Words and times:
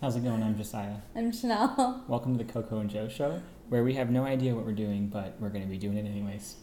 How's 0.00 0.16
it 0.16 0.24
going? 0.24 0.42
I'm 0.42 0.56
Josiah. 0.56 0.94
I'm 1.14 1.30
Chanel. 1.30 2.02
Welcome 2.08 2.38
to 2.38 2.42
the 2.42 2.50
Coco 2.50 2.78
and 2.78 2.88
Jo 2.88 3.06
Show, 3.06 3.42
where 3.68 3.84
we 3.84 3.92
have 3.96 4.08
no 4.08 4.24
idea 4.24 4.54
what 4.54 4.64
we're 4.64 4.72
doing, 4.72 5.08
but 5.08 5.36
we're 5.38 5.50
going 5.50 5.62
to 5.62 5.68
be 5.68 5.76
doing 5.76 5.98
it 5.98 6.06
anyways. 6.06 6.56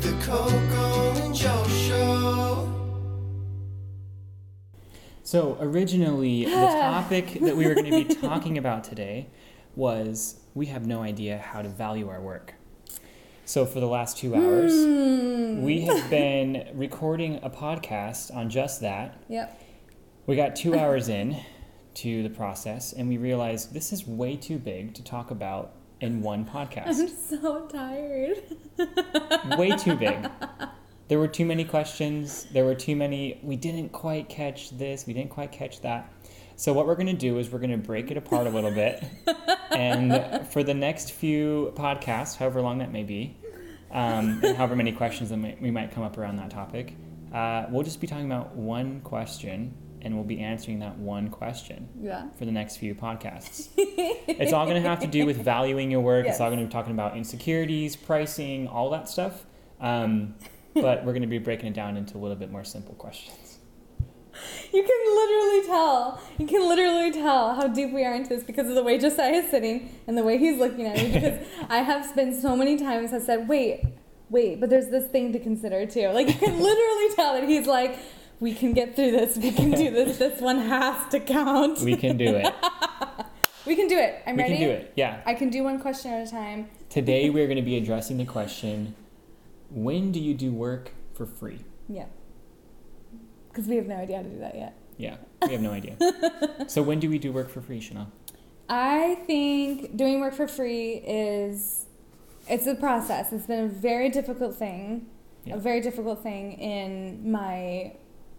The 0.00 0.18
Coco 0.24 1.12
and 1.22 1.32
Jo 1.32 1.64
Show. 1.68 2.68
So, 5.22 5.56
originally, 5.60 6.44
the 6.46 6.50
topic 6.50 7.38
that 7.42 7.56
we 7.56 7.68
were 7.68 7.74
going 7.74 7.92
to 7.92 8.04
be 8.08 8.12
talking 8.16 8.58
about 8.58 8.82
today 8.82 9.28
was 9.76 10.40
we 10.54 10.66
have 10.66 10.84
no 10.84 11.04
idea 11.04 11.38
how 11.38 11.62
to 11.62 11.68
value 11.68 12.08
our 12.08 12.20
work. 12.20 12.54
So, 13.46 13.66
for 13.66 13.78
the 13.80 13.86
last 13.86 14.16
two 14.16 14.34
hours, 14.34 14.72
Hmm. 14.72 15.62
we 15.62 15.82
have 15.82 16.08
been 16.08 16.66
recording 16.74 17.40
a 17.42 17.50
podcast 17.50 18.34
on 18.34 18.48
just 18.48 18.80
that. 18.80 19.16
Yep. 19.28 19.60
We 20.26 20.34
got 20.36 20.56
two 20.56 20.74
hours 20.78 21.08
in 21.08 21.36
to 21.94 22.22
the 22.22 22.30
process, 22.30 22.92
and 22.94 23.08
we 23.08 23.18
realized 23.18 23.74
this 23.74 23.92
is 23.92 24.06
way 24.06 24.36
too 24.36 24.58
big 24.58 24.94
to 24.94 25.04
talk 25.04 25.30
about 25.30 25.72
in 26.00 26.22
one 26.22 26.44
podcast. 26.46 26.86
I'm 27.00 27.08
so 27.08 27.66
tired. 27.66 28.38
way 29.58 29.70
too 29.76 29.94
big. 29.96 30.26
There 31.08 31.18
were 31.18 31.28
too 31.28 31.44
many 31.44 31.64
questions. 31.64 32.46
There 32.52 32.64
were 32.64 32.74
too 32.74 32.96
many. 32.96 33.38
We 33.42 33.56
didn't 33.56 33.90
quite 33.90 34.28
catch 34.30 34.70
this. 34.70 35.06
We 35.06 35.12
didn't 35.12 35.30
quite 35.30 35.52
catch 35.52 35.82
that. 35.82 36.10
So 36.56 36.72
what 36.72 36.86
we're 36.86 36.94
going 36.94 37.08
to 37.08 37.12
do 37.12 37.38
is 37.38 37.50
we're 37.50 37.58
going 37.58 37.70
to 37.72 37.76
break 37.76 38.10
it 38.10 38.16
apart 38.16 38.46
a 38.46 38.50
little 38.50 38.70
bit, 38.70 39.04
and 39.76 40.46
for 40.48 40.62
the 40.62 40.74
next 40.74 41.12
few 41.12 41.72
podcasts, 41.76 42.36
however 42.36 42.60
long 42.62 42.78
that 42.78 42.92
may 42.92 43.02
be, 43.02 43.36
um, 43.90 44.40
and 44.42 44.56
however 44.56 44.76
many 44.76 44.92
questions 44.92 45.30
that 45.30 45.36
may, 45.36 45.56
we 45.60 45.70
might 45.70 45.92
come 45.92 46.02
up 46.02 46.18
around 46.18 46.36
that 46.36 46.50
topic, 46.50 46.94
uh, 47.32 47.66
we'll 47.70 47.82
just 47.82 48.00
be 48.00 48.06
talking 48.06 48.26
about 48.26 48.54
one 48.54 49.00
question, 49.00 49.74
and 50.02 50.14
we'll 50.14 50.24
be 50.24 50.40
answering 50.40 50.80
that 50.80 50.98
one 50.98 51.28
question 51.30 51.88
Yeah. 52.00 52.28
for 52.38 52.44
the 52.44 52.52
next 52.52 52.76
few 52.76 52.94
podcasts. 52.94 53.68
it's 53.76 54.52
all 54.52 54.66
going 54.66 54.82
to 54.82 54.88
have 54.88 55.00
to 55.00 55.06
do 55.06 55.24
with 55.26 55.36
valuing 55.42 55.90
your 55.90 56.00
work. 56.00 56.26
It's 56.26 56.40
all 56.40 56.48
going 56.50 56.60
to 56.60 56.66
be 56.66 56.72
talking 56.72 56.92
about 56.92 57.16
insecurities, 57.16 57.96
pricing, 57.96 58.68
all 58.68 58.90
that 58.90 59.08
stuff. 59.08 59.44
Um, 59.80 60.34
but 60.74 61.04
we're 61.04 61.12
going 61.12 61.22
to 61.22 61.28
be 61.28 61.38
breaking 61.38 61.66
it 61.68 61.74
down 61.74 61.96
into 61.96 62.16
a 62.16 62.20
little 62.20 62.36
bit 62.36 62.50
more 62.50 62.64
simple 62.64 62.94
questions. 62.94 63.58
You 64.74 64.82
can 64.82 65.14
literally 65.14 65.66
tell. 65.66 66.20
You 66.36 66.46
can 66.48 66.68
literally 66.68 67.12
tell 67.12 67.54
how 67.54 67.68
deep 67.68 67.92
we 67.92 68.04
are 68.04 68.12
into 68.12 68.30
this 68.30 68.42
because 68.42 68.68
of 68.68 68.74
the 68.74 68.82
way 68.82 68.98
Josiah 68.98 69.34
is 69.34 69.48
sitting 69.48 69.94
and 70.08 70.18
the 70.18 70.24
way 70.24 70.36
he's 70.36 70.58
looking 70.58 70.86
at 70.86 70.96
me. 70.96 71.12
Because 71.12 71.46
I 71.68 71.78
have 71.78 72.04
spent 72.04 72.34
so 72.42 72.56
many 72.56 72.76
times 72.76 73.12
have 73.12 73.22
said, 73.22 73.48
wait, 73.48 73.84
wait, 74.30 74.58
but 74.58 74.70
there's 74.70 74.88
this 74.88 75.08
thing 75.10 75.32
to 75.32 75.38
consider 75.38 75.86
too. 75.86 76.08
Like 76.08 76.26
you 76.26 76.34
can 76.34 76.60
literally 76.60 77.14
tell 77.14 77.34
that 77.34 77.44
he's 77.48 77.68
like, 77.68 77.98
we 78.40 78.52
can 78.52 78.72
get 78.72 78.96
through 78.96 79.12
this. 79.12 79.36
We 79.36 79.52
can 79.52 79.70
do 79.70 79.92
this. 79.92 80.18
This 80.18 80.40
one 80.40 80.58
has 80.58 81.08
to 81.12 81.20
count. 81.20 81.80
We 81.80 81.96
can 81.96 82.16
do 82.16 82.34
it. 82.34 82.52
We 83.66 83.76
can 83.76 83.88
do 83.88 83.96
it. 83.96 84.22
I'm 84.26 84.36
we 84.36 84.42
ready. 84.42 84.52
We 84.52 84.58
can 84.58 84.68
do 84.68 84.74
it. 84.74 84.92
Yeah. 84.94 85.22
I 85.24 85.32
can 85.32 85.48
do 85.48 85.64
one 85.64 85.80
question 85.80 86.12
at 86.12 86.28
a 86.28 86.30
time. 86.30 86.68
Today 86.90 87.30
we're 87.30 87.46
going 87.46 87.56
to 87.56 87.62
be 87.62 87.78
addressing 87.78 88.18
the 88.18 88.26
question 88.26 88.94
when 89.70 90.12
do 90.12 90.20
you 90.20 90.34
do 90.34 90.52
work 90.52 90.92
for 91.14 91.24
free? 91.24 91.60
Yeah. 91.88 92.04
Because 93.54 93.68
we 93.68 93.76
have 93.76 93.86
no 93.86 93.94
idea 93.94 94.16
how 94.16 94.22
to 94.24 94.28
do 94.28 94.38
that 94.40 94.56
yet. 94.56 94.74
Yeah, 94.98 95.16
we 95.46 95.52
have 95.52 95.62
no 95.62 95.70
idea. 95.70 95.96
so 96.66 96.82
when 96.82 96.98
do 96.98 97.08
we 97.08 97.18
do 97.18 97.30
work 97.30 97.48
for 97.48 97.60
free, 97.60 97.80
Chanel? 97.80 98.10
I 98.68 99.14
think 99.28 99.96
doing 99.96 100.18
work 100.20 100.34
for 100.34 100.48
free 100.48 100.94
is 100.94 101.86
it's 102.50 102.66
a 102.66 102.74
process. 102.74 103.32
It's 103.32 103.46
been 103.46 103.64
a 103.64 103.68
very 103.68 104.08
difficult 104.10 104.56
thing, 104.56 105.06
Yeah. 105.44 105.54
a 105.54 105.58
very 105.58 105.80
difficult 105.80 106.20
thing 106.22 106.54
in 106.54 107.30
my 107.30 107.92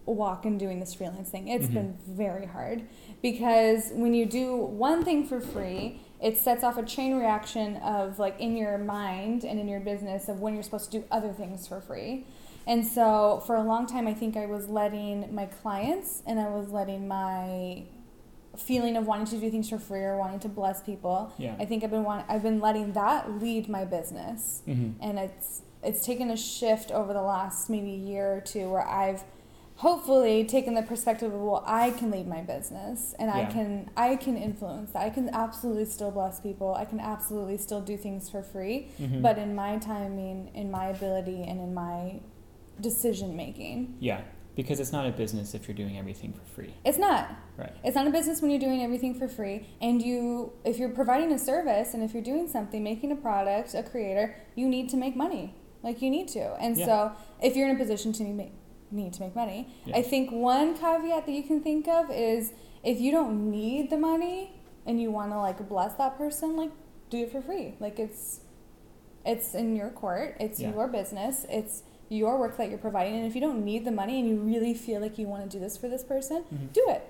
walk 0.04 0.44
in 0.44 0.58
doing 0.58 0.80
this 0.80 0.92
freelance 0.92 1.30
thing. 1.30 1.48
It's 1.48 1.66
Mhm. 1.68 1.72
been 1.74 1.98
very 2.06 2.44
hard 2.46 2.82
because 3.22 3.90
when 3.94 4.12
you 4.12 4.26
do 4.26 4.54
one 4.54 5.02
thing 5.02 5.24
for 5.24 5.40
free, 5.40 6.00
it 6.20 6.36
sets 6.36 6.62
off 6.62 6.76
a 6.76 6.82
chain 6.82 7.16
reaction 7.16 7.76
of 7.78 8.18
like 8.18 8.38
in 8.38 8.54
your 8.56 8.76
mind 8.78 9.44
and 9.44 9.58
in 9.58 9.66
your 9.66 9.80
business 9.80 10.28
of 10.28 10.40
when 10.42 10.52
you're 10.54 10.62
supposed 10.62 10.92
to 10.92 10.98
do 10.98 11.04
other 11.10 11.32
things 11.32 11.66
for 11.66 11.80
free. 11.80 12.26
And 12.66 12.86
so 12.86 13.42
for 13.46 13.56
a 13.56 13.62
long 13.62 13.86
time, 13.86 14.06
I 14.08 14.14
think 14.14 14.36
I 14.36 14.46
was 14.46 14.68
letting 14.68 15.32
my 15.34 15.46
clients 15.46 16.22
and 16.26 16.40
I 16.40 16.48
was 16.48 16.70
letting 16.70 17.06
my 17.06 17.84
feeling 18.56 18.96
of 18.96 19.06
wanting 19.06 19.26
to 19.26 19.38
do 19.38 19.50
things 19.50 19.68
for 19.68 19.78
free 19.78 20.00
or 20.02 20.16
wanting 20.16 20.40
to 20.40 20.48
bless 20.48 20.82
people. 20.82 21.32
Yeah. 21.38 21.54
I 21.60 21.64
think 21.64 21.84
I've 21.84 21.90
been 21.90 22.04
want- 22.04 22.24
I've 22.28 22.42
been 22.42 22.60
letting 22.60 22.92
that 22.94 23.30
lead 23.40 23.68
my 23.68 23.84
business, 23.84 24.62
hmm 24.64 24.92
and 25.00 25.18
it's 25.18 25.62
it's 25.82 26.04
taken 26.04 26.30
a 26.30 26.36
shift 26.36 26.90
over 26.90 27.12
the 27.12 27.22
last 27.22 27.68
maybe 27.70 27.90
year 27.90 28.34
or 28.36 28.40
two 28.40 28.68
where 28.70 28.86
I've 28.86 29.22
hopefully 29.76 30.42
taken 30.44 30.72
the 30.74 30.82
perspective 30.82 31.32
of 31.34 31.38
well 31.40 31.62
I 31.66 31.90
can 31.90 32.10
lead 32.10 32.26
my 32.26 32.40
business 32.40 33.14
and 33.18 33.30
I 33.30 33.44
can 33.44 33.90
I 33.96 34.16
can 34.16 34.36
influence 34.38 34.92
that. 34.92 35.02
I 35.02 35.10
can 35.10 35.28
absolutely 35.28 35.84
still 35.84 36.10
bless 36.10 36.40
people. 36.40 36.74
I 36.74 36.86
can 36.86 36.98
absolutely 36.98 37.58
still 37.58 37.82
do 37.82 37.96
things 37.98 38.30
for 38.30 38.42
free. 38.42 38.88
Hmm 38.96 39.20
but 39.20 39.36
in 39.38 39.54
my 39.54 39.76
timing 39.76 40.50
in 40.54 40.70
my 40.70 40.86
ability 40.86 41.42
and 41.42 41.60
in 41.60 41.74
my 41.74 42.20
decision 42.80 43.36
making 43.36 43.96
Yeah, 44.00 44.20
because 44.54 44.80
it's 44.80 44.92
not 44.92 45.06
a 45.06 45.12
business 45.12 45.54
if 45.54 45.66
you're 45.68 45.76
doing 45.76 45.98
everything 45.98 46.32
for 46.32 46.44
free. 46.54 46.74
it's 46.84 46.98
not 46.98 47.30
Right. 47.56 47.72
It's 47.84 47.96
not 47.96 48.06
a 48.06 48.10
business 48.10 48.42
when 48.42 48.50
you're 48.50 48.60
doing 48.60 48.82
everything 48.82 49.14
for 49.14 49.28
free. 49.28 49.66
And 49.80 50.02
you, 50.02 50.52
if 50.64 50.78
you're 50.78 50.90
providing 50.90 51.32
a 51.32 51.38
service 51.38 51.94
and 51.94 52.02
if 52.02 52.12
you're 52.12 52.22
doing 52.22 52.48
something, 52.48 52.82
making 52.84 53.12
a 53.12 53.16
product, 53.16 53.72
a 53.74 53.82
creator, 53.82 54.36
you 54.54 54.68
need 54.68 54.90
to 54.90 54.96
make 54.98 55.16
money. 55.16 55.54
Like 55.82 56.02
you 56.02 56.10
need 56.10 56.28
to. 56.28 56.54
And 56.60 56.76
Yeah. 56.76 56.84
so 56.86 57.12
if 57.42 57.56
you're 57.56 57.66
in 57.68 57.76
a 57.76 57.78
position 57.78 58.12
to 58.14 58.24
make, 58.24 58.52
need 58.90 59.14
to 59.14 59.22
make 59.22 59.34
money, 59.34 59.68
Yeah. 59.86 59.96
I 59.96 60.02
think 60.02 60.30
one 60.30 60.76
caveat 60.76 61.24
that 61.24 61.32
you 61.32 61.44
can 61.44 61.62
think 61.62 61.88
of 61.88 62.10
is 62.10 62.52
if 62.84 63.00
you 63.00 63.10
don't 63.10 63.50
need 63.50 63.88
the 63.88 63.96
money 63.96 64.60
and 64.84 65.00
you 65.00 65.10
want 65.10 65.32
to 65.32 65.38
like 65.38 65.66
bless 65.66 65.94
that 65.94 66.18
person, 66.18 66.56
like 66.56 66.72
do 67.08 67.18
it 67.22 67.32
for 67.32 67.40
free. 67.40 67.74
Like 67.80 67.98
it's, 67.98 68.40
it's 69.24 69.54
in 69.54 69.74
your 69.76 69.88
court. 69.90 70.36
It's 70.40 70.60
Yeah. 70.60 70.72
your 70.74 70.88
business. 70.88 71.46
It's 71.48 71.82
your 72.08 72.38
work 72.38 72.56
that 72.56 72.68
you're 72.68 72.78
providing. 72.78 73.16
And 73.16 73.26
if 73.26 73.34
you 73.34 73.40
don't 73.40 73.64
need 73.64 73.84
the 73.84 73.90
money 73.90 74.18
and 74.20 74.28
you 74.28 74.36
really 74.36 74.74
feel 74.74 75.00
like 75.00 75.18
you 75.18 75.26
want 75.26 75.42
to 75.50 75.56
do 75.56 75.60
this 75.60 75.76
for 75.76 75.88
this 75.88 76.04
person, 76.04 76.44
Mhm. 76.52 76.72
do 76.72 76.84
it. 76.88 77.02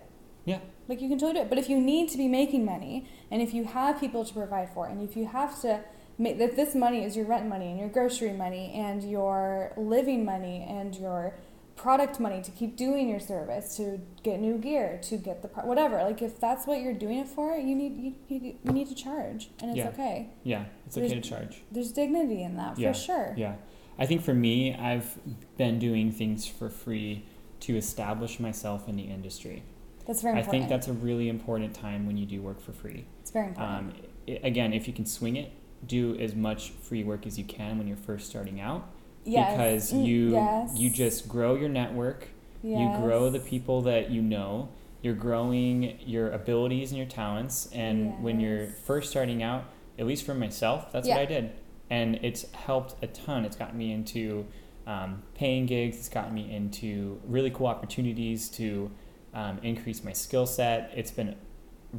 Yeah. 0.44 0.58
Like 0.88 1.00
you 1.02 1.08
can 1.08 1.18
totally 1.18 1.34
do 1.34 1.40
it. 1.40 1.48
But 1.48 1.58
if 1.58 1.68
you 1.68 1.80
need 1.80 2.08
to 2.10 2.16
be 2.18 2.28
making 2.28 2.64
money, 2.64 3.04
and 3.30 3.42
if 3.42 3.52
you 3.52 3.64
have 3.64 3.98
people 4.00 4.24
to 4.24 4.32
provide 4.32 4.70
for, 4.70 4.86
and 4.86 5.02
if 5.02 5.16
you 5.16 5.26
have 5.26 5.60
to 5.62 5.80
make 6.18 6.38
that 6.38 6.56
this 6.56 6.74
money 6.74 7.04
is 7.04 7.16
your 7.16 7.26
rent 7.26 7.46
money 7.46 7.70
and 7.70 7.78
your 7.78 7.88
grocery 7.88 8.32
money 8.32 8.72
and 8.74 9.02
your 9.04 9.72
living 9.76 10.24
money 10.24 10.64
and 10.68 10.94
your 10.96 11.34
product 11.74 12.18
money 12.18 12.40
to 12.42 12.50
keep 12.52 12.74
doing 12.74 13.06
your 13.06 13.20
service, 13.20 13.76
to 13.76 14.00
get 14.22 14.40
new 14.40 14.56
gear, 14.56 14.98
to 15.02 15.18
get 15.18 15.42
the 15.42 15.48
pro- 15.48 15.66
whatever. 15.66 16.02
Like 16.02 16.22
if 16.22 16.40
that's 16.40 16.66
what 16.66 16.80
you're 16.80 16.94
doing 16.94 17.18
it 17.18 17.28
for, 17.28 17.54
you 17.56 17.74
need 17.74 17.98
you, 17.98 18.14
you, 18.28 18.54
you 18.64 18.72
need 18.72 18.88
to 18.88 18.94
charge, 18.94 19.50
and 19.60 19.70
it's 19.72 19.76
Yeah. 19.78 19.88
okay. 19.88 20.30
Yeah, 20.42 20.64
it's 20.86 20.96
okay 20.96 21.08
to 21.08 21.14
There's- 21.16 21.28
charge. 21.28 21.64
There's 21.70 21.92
dignity 21.92 22.42
in 22.42 22.56
that 22.56 22.78
Yeah. 22.78 22.92
for 22.92 22.98
sure. 22.98 23.34
Yeah. 23.36 23.56
I 23.98 24.06
think 24.06 24.22
for 24.22 24.34
me, 24.34 24.74
I've 24.74 25.16
been 25.56 25.78
doing 25.78 26.12
things 26.12 26.46
for 26.46 26.68
free 26.68 27.24
to 27.60 27.76
establish 27.76 28.38
myself 28.38 28.88
in 28.88 28.96
the 28.96 29.04
industry. 29.04 29.62
That's 30.06 30.22
very 30.22 30.38
important. 30.38 30.48
I 30.48 30.58
think 30.58 30.68
that's 30.70 30.88
a 30.88 30.92
really 30.92 31.28
important 31.28 31.74
time 31.74 32.06
when 32.06 32.16
you 32.16 32.26
do 32.26 32.40
work 32.42 32.60
for 32.60 32.72
free. 32.72 33.06
it's 33.20 33.30
very 33.30 33.48
important. 33.48 33.78
Um, 33.90 33.92
i 34.28 34.40
again, 34.42 34.72
if 34.72 34.86
you 34.86 34.92
can 34.92 35.06
swing 35.06 35.36
it, 35.36 35.50
do 35.86 36.16
as 36.18 36.34
much 36.34 36.70
free 36.70 37.04
work 37.04 37.26
as 37.26 37.38
you 37.38 37.44
can 37.44 37.78
when 37.78 37.86
you're 37.86 37.96
first 37.96 38.28
starting 38.28 38.60
out 38.60 38.88
yes. 39.24 39.52
because 39.52 39.92
Mm, 39.92 40.06
you 40.06 40.30
yes. 40.32 40.76
you 40.76 40.90
just 40.90 41.28
grow 41.28 41.54
your 41.54 41.68
network, 41.68 42.28
you 42.62 42.88
grow 43.00 43.30
the 43.30 43.38
people 43.38 43.82
that 43.82 44.10
you 44.10 44.20
know, 44.22 44.68
you're 45.02 45.14
growing 45.14 45.98
your 46.04 46.30
abilities 46.30 46.90
and 46.90 46.98
your 46.98 47.06
talents 47.06 47.68
and 47.72 48.22
when 48.22 48.40
you're 48.40 48.66
first 48.66 49.10
starting 49.10 49.42
out, 49.42 49.64
at 49.98 50.06
least 50.06 50.24
for 50.26 50.34
myself, 50.34 50.90
that's 50.92 51.06
Yeah. 51.06 51.14
what 51.16 51.22
I 51.22 51.26
did. 51.26 51.50
And 51.90 52.16
it's 52.22 52.50
helped 52.52 53.02
a 53.02 53.06
ton. 53.06 53.44
It's 53.44 53.56
gotten 53.56 53.78
me 53.78 53.92
into 53.92 54.46
um, 54.86 55.22
paying 55.34 55.66
gigs. 55.66 55.96
It's 55.96 56.08
gotten 56.08 56.34
me 56.34 56.54
into 56.54 57.20
really 57.26 57.50
cool 57.50 57.66
opportunities 57.66 58.48
to 58.50 58.90
um, 59.34 59.58
increase 59.62 60.02
my 60.02 60.12
skill 60.12 60.46
set. 60.46 60.90
It's 60.94 61.10
been 61.10 61.36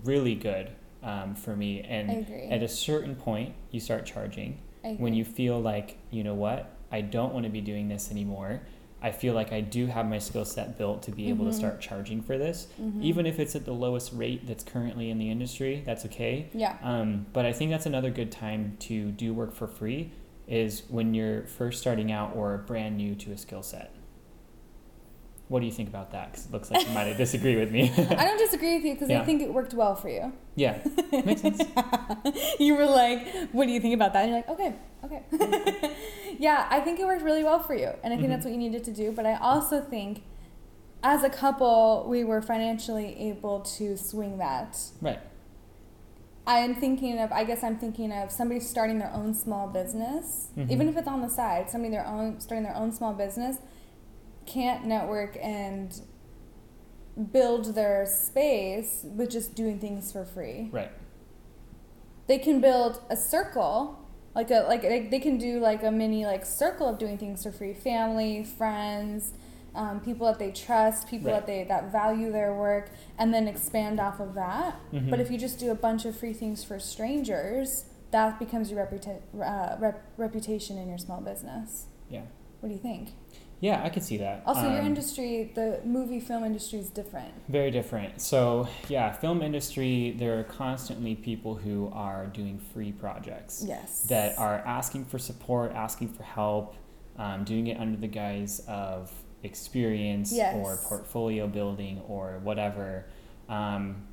really 0.04 0.36
good 0.36 0.72
um, 1.04 1.36
for 1.36 1.56
me. 1.56 1.82
And 1.82 2.10
at 2.52 2.64
a 2.64 2.68
certain 2.68 3.16
point, 3.16 3.56
you 3.72 3.80
start 3.80 4.06
charging 4.06 4.60
when 4.98 5.14
you 5.14 5.26
feel 5.26 5.60
like, 5.62 5.98
you 6.12 6.24
know 6.24 6.34
what, 6.34 6.76
I 6.92 7.02
don't 7.02 7.34
want 7.34 7.46
to 7.46 7.52
be 7.52 7.62
doing 7.62 7.88
this 7.90 8.12
anymore. 8.12 8.62
I 9.02 9.12
feel 9.12 9.34
like 9.36 9.54
I 9.54 9.62
do 9.62 9.86
have 9.88 10.08
my 10.10 10.18
skill 10.18 10.44
set 10.46 10.78
built 10.78 11.04
to 11.04 11.12
be 11.12 11.30
able 11.30 11.46
to 11.46 11.52
Mhm. 11.52 11.56
start 11.56 11.82
charging 11.82 12.22
for 12.22 12.38
this. 12.38 12.68
Mhm. 12.82 13.04
Even 13.04 13.26
if 13.28 13.40
it's 13.40 13.56
at 13.56 13.64
the 13.66 13.74
lowest 13.74 14.12
rate 14.14 14.48
that's 14.48 14.64
currently 14.64 15.10
in 15.12 15.20
the 15.20 15.30
industry, 15.30 15.84
that's 15.86 16.04
okay. 16.06 16.48
yeah. 16.54 16.78
Um, 16.82 17.28
but 17.32 17.46
I 17.46 17.54
think 17.54 17.70
that's 17.70 17.86
another 17.86 18.10
good 18.10 18.32
time 18.32 18.76
to 18.80 19.12
do 19.12 19.34
work 19.36 19.54
for 19.54 19.68
free 19.68 20.12
is 20.48 20.84
when 20.90 21.14
you're 21.14 21.44
first 21.44 21.80
starting 21.82 22.12
out 22.12 22.36
or 22.36 22.58
brand 22.66 22.98
new 22.98 23.14
to 23.16 23.32
a 23.32 23.38
skill 23.38 23.62
set. 23.62 23.92
What 25.50 25.60
do 25.62 25.66
you 25.66 25.72
think 25.72 25.88
about 25.90 26.12
that? 26.12 26.32
Because 26.32 26.46
it 26.48 26.52
looks 26.52 26.72
like 26.72 26.86
you 26.88 26.94
might 26.94 27.14
disagree 27.18 27.56
with 27.56 27.72
me. 27.72 27.90
I 27.96 28.26
don't 28.26 28.38
disagree 28.38 28.76
with 28.78 28.84
you 28.86 28.94
because 28.96 29.10
Yeah. 29.10 29.22
I 29.22 29.26
think 29.26 29.42
it 29.42 29.54
worked 29.54 29.74
well 29.74 29.96
for 29.96 30.10
you. 30.10 30.34
yeah, 30.56 30.80
makes 31.24 31.42
sense. 31.42 31.62
you 32.60 32.76
were 32.76 32.86
like, 32.86 33.28
"What 33.54 33.66
do 33.68 33.72
you 33.72 33.80
think 33.80 33.94
about 33.94 34.12
that?" 34.14 34.24
And 34.26 34.32
you're 34.32 34.40
like, 34.40 34.50
"Okay, 34.50 34.74
okay." 35.06 35.92
yeah, 36.48 36.66
I 36.70 36.80
think 36.80 36.98
it 37.02 37.06
worked 37.06 37.24
really 37.24 37.44
well 37.44 37.60
for 37.60 37.76
you, 37.76 37.92
and 38.04 38.14
I 38.14 38.16
think 38.18 38.28
Mhm. 38.28 38.34
that's 38.34 38.46
what 38.46 38.54
you 38.54 38.58
needed 38.68 38.84
to 38.86 38.92
do. 38.92 39.12
But 39.12 39.26
I 39.26 39.36
also 39.36 39.82
think 39.82 40.24
as 41.04 41.22
a 41.24 41.30
couple, 41.30 42.06
we 42.08 42.24
were 42.24 42.42
financially 42.42 43.10
able 43.30 43.60
to 43.78 43.98
swing 43.98 44.38
that. 44.38 44.72
Right. 45.02 45.20
I 46.56 46.60
am 46.60 46.74
thinking 46.76 47.20
of, 47.20 47.32
I 47.34 47.44
guess 47.44 47.62
I'm 47.64 47.78
thinking 47.78 48.14
of 48.14 48.32
somebody 48.32 48.62
starting 48.62 48.98
their 49.00 49.12
own 49.14 49.34
small 49.34 49.68
business, 49.68 50.48
Mhm. 50.56 50.72
even 50.72 50.88
if 50.88 50.96
it's 50.96 51.08
on 51.16 51.22
the 51.22 51.30
side, 51.30 51.70
somebody 51.70 51.92
their 51.92 52.08
own 52.08 52.40
starting 52.40 52.64
their 52.64 52.76
own 52.82 52.94
small 52.94 53.14
business 53.14 53.58
can't 54.46 54.86
network 54.86 55.38
and 55.42 56.00
build 57.34 57.66
their 57.76 58.06
space 58.06 59.04
with 59.18 59.30
just 59.30 59.54
doing 59.56 59.80
things 59.80 60.12
for 60.14 60.24
free. 60.24 60.70
Right. 60.72 60.92
They 62.28 62.40
can 62.40 62.62
build 62.62 63.02
a 63.10 63.18
circle, 63.18 63.98
like 64.38 64.52
a 64.52 64.60
like 64.70 64.84
they, 64.84 65.00
they 65.14 65.20
can 65.20 65.38
do 65.38 65.60
like 65.60 65.84
a 65.84 65.92
mini 65.92 66.26
like 66.26 66.46
circle 66.46 66.88
of 66.88 66.98
doing 67.00 67.18
things 67.18 67.44
for 67.44 67.52
free, 67.52 67.74
family, 67.74 68.44
friends, 68.44 69.34
um, 69.74 70.00
people 70.00 70.28
that 70.28 70.38
they 70.40 70.52
trust, 70.52 71.08
people 71.10 71.32
Right. 71.32 71.38
that 71.40 71.48
they 71.48 71.64
that 71.66 71.92
value 71.92 72.32
their 72.32 72.54
work, 72.54 72.92
and 73.18 73.34
then 73.34 73.48
expand 73.48 74.00
off 74.00 74.20
of 74.20 74.36
that. 74.36 74.76
Mhm. 74.94 75.10
But 75.10 75.20
if 75.20 75.32
you 75.32 75.38
just 75.40 75.60
do 75.60 75.72
a 75.72 75.76
bunch 75.76 76.06
of 76.06 76.16
free 76.16 76.34
things 76.34 76.64
for 76.64 76.78
strangers, 76.80 77.86
that 78.12 78.38
becomes 78.40 78.72
your 78.72 78.86
reputa- 78.86 79.22
uh, 79.42 79.76
rep- 79.80 80.04
reputation 80.18 80.78
in 80.78 80.88
your 80.88 81.00
small 81.00 81.20
business. 81.20 81.88
Yeah. 82.10 82.22
What 82.60 82.70
do 82.70 82.76
you 82.76 82.80
think? 82.82 83.10
Yeah, 83.60 83.82
I 83.84 83.90
could 83.90 84.04
see 84.04 84.18
that. 84.18 84.44
Also, 84.46 84.70
your 84.70 84.82
Um, 84.82 84.86
industry, 84.86 85.52
the 85.56 85.82
movie 85.84 86.20
film 86.20 86.44
industry, 86.44 86.78
is 86.80 86.92
different. 86.92 87.34
Very 87.50 87.72
different. 87.72 88.22
So, 88.22 88.68
yeah, 88.88 89.12
film 89.12 89.42
industry, 89.42 90.12
there 90.12 90.40
are 90.40 90.44
constantly 90.44 91.16
people 91.16 91.56
who 91.56 91.90
are 91.92 92.28
doing 92.28 92.60
free 92.60 92.92
projects 92.92 93.66
Yes. 93.68 94.04
that 94.04 94.38
are 94.38 94.60
asking 94.60 95.06
for 95.06 95.18
support, 95.18 95.72
asking 95.74 96.10
for 96.10 96.22
help, 96.24 96.76
um, 97.18 97.44
doing 97.46 97.66
it 97.66 97.80
under 97.80 97.98
the 97.98 98.08
guise 98.08 98.60
of 98.68 99.12
experience 99.42 100.32
Yes. 100.32 100.56
or 100.56 100.78
portfolio 100.88 101.48
building 101.48 102.02
or 102.08 102.40
whatever. 102.44 103.06
Um, 103.50 104.08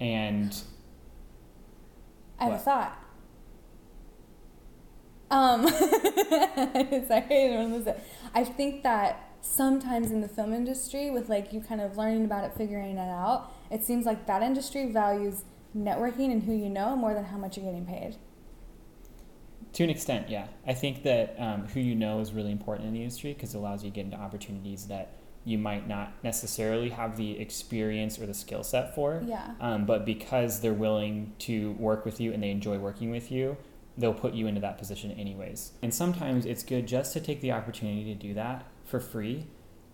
and 0.00 0.56
I 2.38 2.44
have 2.44 2.52
a 2.54 2.58
thought. 2.58 2.98
Um, 5.30 5.68
sorry, 5.68 7.06
I 7.10 7.48
don't 7.54 7.72
lose 7.72 7.86
it. 7.86 8.02
I 8.34 8.44
think 8.44 8.82
that 8.82 9.28
sometimes 9.40 10.10
in 10.10 10.20
the 10.20 10.28
film 10.28 10.52
industry, 10.52 11.10
with 11.10 11.28
like 11.28 11.52
you 11.52 11.60
kind 11.60 11.80
of 11.80 11.96
learning 11.96 12.24
about 12.24 12.44
it, 12.44 12.54
figuring 12.56 12.96
it 12.96 13.08
out, 13.08 13.52
it 13.70 13.82
seems 13.82 14.06
like 14.06 14.26
that 14.26 14.42
industry 14.42 14.90
values 14.90 15.44
networking 15.76 16.32
and 16.32 16.42
who 16.42 16.52
you 16.52 16.68
know 16.68 16.96
more 16.96 17.14
than 17.14 17.24
how 17.24 17.36
much 17.36 17.56
you're 17.56 17.66
getting 17.66 17.86
paid. 17.86 18.16
to 19.74 19.84
an 19.84 19.90
extent, 19.90 20.30
yeah. 20.30 20.48
I 20.66 20.72
think 20.74 21.02
that 21.02 21.36
um, 21.38 21.66
who 21.68 21.80
you 21.80 21.94
know 21.94 22.20
is 22.20 22.32
really 22.32 22.52
important 22.52 22.88
in 22.88 22.94
the 22.94 23.02
industry 23.02 23.34
because 23.34 23.54
it 23.54 23.58
allows 23.58 23.84
you 23.84 23.90
to 23.90 23.94
get 23.94 24.04
into 24.06 24.16
opportunities 24.16 24.86
that 24.86 25.12
you 25.44 25.58
might 25.58 25.86
not 25.86 26.12
necessarily 26.22 26.90
have 26.90 27.16
the 27.16 27.38
experience 27.38 28.18
or 28.18 28.26
the 28.26 28.34
skill 28.34 28.62
set 28.62 28.94
for. 28.94 29.22
Yeah. 29.24 29.54
Um, 29.60 29.86
but 29.86 30.04
because 30.04 30.60
they're 30.60 30.74
willing 30.74 31.32
to 31.40 31.72
work 31.72 32.04
with 32.04 32.20
you 32.20 32.32
and 32.32 32.42
they 32.42 32.50
enjoy 32.50 32.78
working 32.78 33.10
with 33.10 33.30
you, 33.30 33.56
they'll 33.98 34.14
put 34.14 34.32
you 34.32 34.46
into 34.46 34.60
that 34.62 34.78
position 34.78 35.10
anyways. 35.10 35.72
And 35.82 35.92
sometimes 35.92 36.46
it's 36.46 36.62
good 36.62 36.86
just 36.86 37.12
to 37.14 37.20
take 37.20 37.40
the 37.42 37.52
opportunity 37.52 38.04
to 38.04 38.14
do 38.14 38.32
that 38.34 38.64
for 38.84 39.00
free, 39.00 39.46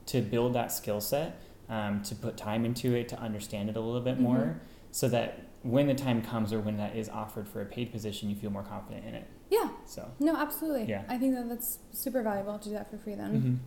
to 0.07 0.21
build 0.21 0.53
that 0.55 0.71
skill 0.71 1.01
set, 1.01 1.41
um, 1.69 2.03
to 2.03 2.15
put 2.15 2.37
time 2.37 2.65
into 2.65 2.95
it, 2.95 3.09
to 3.09 3.19
understand 3.19 3.71
it 3.71 3.77
a 3.77 3.81
little 3.81 4.03
bit 4.03 4.19
Mhm. 4.19 4.21
more, 4.21 4.61
so 4.91 5.09
that 5.09 5.41
when 5.63 5.87
the 5.87 5.95
time 5.95 6.21
comes 6.21 6.53
or 6.53 6.61
when 6.61 6.77
that 6.77 6.95
is 6.95 7.09
offered 7.09 7.49
for 7.49 7.63
a 7.63 7.65
paid 7.65 7.91
position, 7.91 8.29
you 8.29 8.37
feel 8.37 8.51
more 8.51 8.63
confident 8.63 9.07
in 9.07 9.15
it. 9.15 9.27
Yeah. 9.51 9.71
So. 9.87 10.07
No, 10.21 10.37
absolutely. 10.37 10.85
Yeah. 10.85 11.03
I 11.09 11.17
think 11.17 11.35
that 11.35 11.49
that's 11.49 11.79
super 11.93 12.23
valuable 12.23 12.59
to 12.59 12.69
do 12.69 12.75
that 12.75 12.91
for 12.91 12.99
free 12.99 13.15
then. 13.15 13.61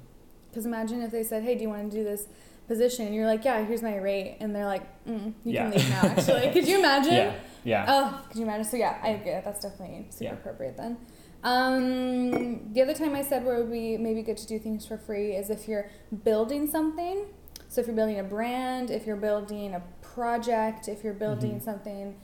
Because 0.50 0.66
imagine 0.68 1.02
if 1.02 1.12
they 1.12 1.24
said, 1.24 1.42
"Hey, 1.44 1.56
do 1.56 1.64
you 1.64 1.70
want 1.70 1.90
to 1.92 1.98
do 1.98 2.04
this 2.04 2.28
position?" 2.68 3.06
And 3.08 3.16
you're 3.16 3.26
like, 3.26 3.44
"Yeah, 3.44 3.66
here's 3.66 3.82
my 3.82 3.96
rate," 3.98 4.38
and 4.40 4.56
they're 4.56 4.66
like, 4.66 4.84
mm, 5.06 5.34
"You 5.44 5.54
Yeah. 5.54 5.64
can 5.64 5.72
leave 5.80 5.90
now." 5.90 6.02
Actually, 6.04 6.50
could 6.54 6.68
you 6.68 6.78
imagine? 6.80 7.14
Yeah. 7.14 7.34
Yeah. 7.68 7.86
Oh, 7.88 8.26
could 8.30 8.38
you 8.38 8.44
imagine? 8.44 8.64
So 8.66 8.78
yeah, 8.78 8.98
I 9.04 9.10
agree. 9.10 9.32
That's 9.32 9.62
definitely 9.62 10.08
super 10.10 10.24
Yeah. 10.24 10.34
appropriate 10.34 10.78
then. 10.78 10.98
Um, 11.44 12.72
the 12.74 12.82
other 12.82 12.94
time 12.94 13.14
I 13.16 13.22
said 13.22 13.46
where 13.46 13.56
it 13.58 13.60
would 13.64 13.72
be 13.72 13.98
maybe 13.98 14.22
good 14.24 14.38
to 14.38 14.48
do 14.48 14.58
things 14.58 14.86
for 14.86 14.98
free 14.98 15.34
is 15.36 15.50
if 15.50 15.68
you're 15.68 15.90
building 16.24 16.68
something. 16.68 17.26
So 17.68 17.82
if 17.82 17.88
you're 17.88 17.96
building 17.96 18.20
a 18.20 18.24
brand, 18.24 18.90
if 18.90 19.06
you're 19.06 19.18
building 19.18 19.74
a 19.76 19.82
project, 20.02 20.88
if 20.88 21.04
you're 21.04 21.14
building 21.14 21.60
Mhm. 21.60 21.64
something, 21.64 22.16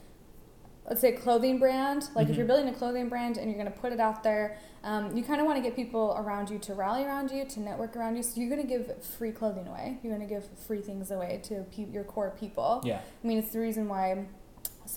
let's 0.87 1.01
say 1.01 1.13
a 1.13 1.17
clothing 1.17 1.59
brand. 1.59 2.09
Like 2.15 2.27
if 2.29 2.33
Mhm. 2.33 2.37
you're 2.37 2.45
building 2.47 2.69
a 2.69 2.73
clothing 2.73 3.09
brand 3.09 3.37
and 3.37 3.49
you're 3.51 3.59
going 3.61 3.71
to 3.71 3.79
put 3.79 3.91
it 3.91 3.99
out 3.99 4.23
there, 4.23 4.57
um, 4.83 5.15
you 5.15 5.23
kind 5.23 5.39
of 5.41 5.45
want 5.47 5.57
to 5.57 5.61
get 5.63 5.75
people 5.75 6.15
around 6.17 6.49
you 6.49 6.57
to 6.59 6.73
rally 6.73 7.03
around 7.05 7.31
you, 7.31 7.43
to 7.45 7.59
network 7.59 7.95
around 7.97 8.15
you. 8.15 8.23
So 8.23 8.39
you're 8.39 8.49
going 8.49 8.61
to 8.61 8.67
give 8.67 9.03
free 9.03 9.31
clothing 9.31 9.67
away. 9.67 9.99
You're 10.03 10.15
going 10.15 10.27
to 10.27 10.33
give 10.33 10.45
free 10.67 10.81
things 10.81 11.11
away 11.11 11.41
to 11.43 11.63
pe- 11.75 11.91
your 11.91 12.03
core 12.05 12.31
people. 12.39 12.81
Yeah. 12.85 12.99
I 13.23 13.27
mean, 13.27 13.37
it's 13.39 13.51
the 13.51 13.59
reason 13.59 13.87
why 13.89 14.25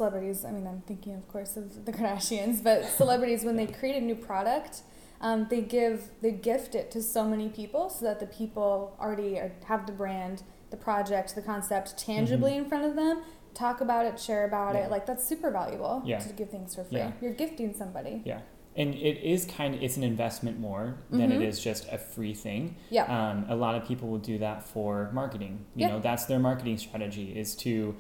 celebrities, 0.01 0.45
I 0.45 0.51
mean, 0.53 0.67
I'm 0.67 0.83
thinking, 0.87 1.15
of 1.15 1.27
course, 1.29 1.57
of 1.57 1.85
the 1.85 1.93
Kardashians, 1.99 2.63
but 2.63 2.85
celebrities, 2.85 3.45
when 3.45 3.57
they 3.57 3.67
create 3.67 3.97
a 3.97 4.05
new 4.05 4.15
product, 4.15 4.83
um, 5.21 5.47
they 5.49 5.63
give, 5.63 6.09
they 6.21 6.31
gift 6.33 6.75
it 6.75 6.91
to 6.93 7.03
so 7.03 7.25
many 7.27 7.49
people 7.49 7.89
so 7.91 8.05
that 8.05 8.21
the 8.21 8.27
people 8.27 8.97
already 9.01 9.39
are, 9.39 9.53
have 9.67 9.87
the 9.87 9.93
brand, 9.93 10.43
the 10.71 10.77
project, 10.77 11.35
the 11.35 11.43
concept 11.43 11.97
tangibly 11.99 12.55
in 12.57 12.67
front 12.67 12.85
of 12.85 12.95
them, 12.97 13.23
talk 13.55 13.81
about 13.81 14.05
it, 14.05 14.21
share 14.21 14.45
about 14.47 14.69
Mm-hmm. 14.69 14.77
Yeah. 14.79 14.85
it. 14.87 14.91
Like, 14.91 15.07
that's 15.07 15.27
super 15.27 15.51
valuable 15.51 16.03
Yeah. 16.05 16.19
to 16.19 16.33
give 16.35 16.51
things 16.51 16.75
for 16.75 16.85
free. 16.85 16.99
Yeah. 16.99 17.13
You're 17.23 17.33
gifting 17.35 17.73
somebody. 17.75 18.23
Yeah. 18.27 18.41
And 18.79 18.95
it 18.95 19.23
is 19.25 19.47
kind 19.47 19.75
of 19.75 19.83
it's 19.83 19.97
an 19.97 20.03
investment 20.05 20.61
more 20.61 20.99
than 21.11 21.33
it 21.33 21.41
Mhm. 21.41 21.47
is 21.47 21.59
just 21.61 21.87
a 21.91 21.97
free 21.97 22.35
thing. 22.35 22.77
Yeah. 22.91 23.05
Um, 23.05 23.47
a 23.49 23.57
lot 23.57 23.75
of 23.75 23.89
people 23.89 24.09
will 24.11 24.19
do 24.19 24.37
that 24.41 24.63
for 24.65 25.11
marketing. 25.15 25.65
You 25.75 25.89
know, 25.89 25.99
that's 25.99 26.27
their 26.27 26.39
marketing 26.39 26.77
strategy 26.77 27.33
is 27.39 27.55
to 27.57 27.95